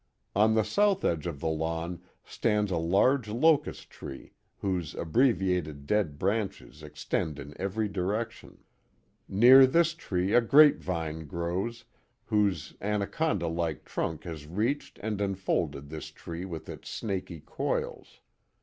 On 0.35 0.55
the 0.55 0.63
south 0.63 1.05
edge 1.05 1.27
of 1.27 1.41
the 1.41 1.47
lawn 1.47 2.01
stands 2.23 2.71
a 2.71 2.77
large 2.77 3.27
locust 3.29 3.91
tree 3.91 4.33
whose 4.57 4.95
abbreviated 4.95 5.85
dead 5.85 6.17
branches 6.17 6.81
extend 6.81 7.37
in 7.37 7.53
every 7.61 7.87
direction. 7.87 8.63
Near 9.29 9.67
this 9.67 9.93
tree 9.93 10.33
a 10.33 10.41
grape 10.41 10.81
vine 10.81 11.27
grows, 11.27 11.85
whose 12.25 12.73
an 12.81 13.03
aconda 13.03 13.47
like 13.47 13.85
trunk 13.85 14.23
has 14.23 14.47
reached 14.47 14.97
and 15.03 15.21
enfolded 15.21 15.89
this 15.89 16.07
tree 16.09 16.45
with 16.45 16.67
its 16.67 16.89
snaky 16.89 17.39
coils. 17.39 18.21